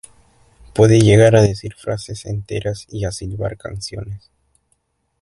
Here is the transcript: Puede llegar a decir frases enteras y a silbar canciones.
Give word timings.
Puede 0.73 0.99
llegar 0.99 1.35
a 1.35 1.43
decir 1.43 1.75
frases 1.75 2.25
enteras 2.25 2.87
y 2.89 3.05
a 3.05 3.11
silbar 3.11 3.55
canciones. 3.55 4.31